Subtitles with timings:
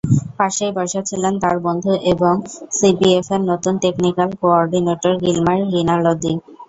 [0.37, 2.33] পাশেই বসা ছিলেন তাঁর বন্ধু এবং
[2.77, 6.33] সিবিএফের নতুন টেকনিক্যাল কো-অর্ডিনেটর গিলমার রিনালদি।